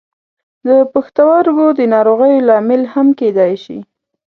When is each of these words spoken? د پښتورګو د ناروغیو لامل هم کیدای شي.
د 0.67 0.69
پښتورګو 0.93 1.67
د 1.79 1.81
ناروغیو 1.93 2.45
لامل 2.49 2.81
هم 2.93 3.07
کیدای 3.19 3.53
شي. 3.63 3.79